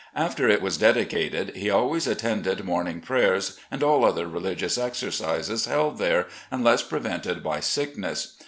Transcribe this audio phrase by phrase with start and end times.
[0.15, 5.99] After it was dedicated, he al^ways attended morning prayers and all other religious exercises held
[5.99, 8.33] there, tmless prevented by sickness.